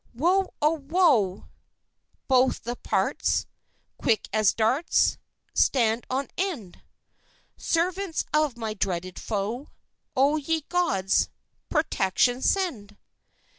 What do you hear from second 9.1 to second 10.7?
foe! O ye